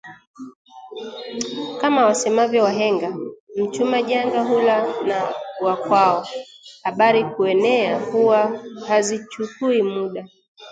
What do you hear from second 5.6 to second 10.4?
wa kwao” habari kuenea huwa hazichukui muda